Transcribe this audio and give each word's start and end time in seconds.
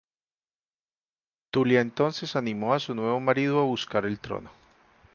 Tulia 1.51 1.79
entonces 1.81 2.35
animó 2.35 2.73
a 2.73 2.79
su 2.79 2.95
nuevo 2.95 3.19
marido 3.19 3.59
a 3.59 3.65
buscar 3.65 4.03
el 4.07 4.19
trono. 4.19 4.49